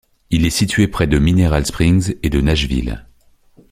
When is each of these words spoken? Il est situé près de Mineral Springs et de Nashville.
Il 0.31 0.47
est 0.47 0.49
situé 0.49 0.87
près 0.87 1.05
de 1.05 1.19
Mineral 1.19 1.63
Springs 1.67 2.15
et 2.23 2.31
de 2.31 2.41
Nashville. 2.41 3.05